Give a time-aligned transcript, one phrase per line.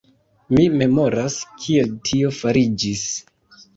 [0.53, 3.05] Mi memoras, kiel tio fariĝis.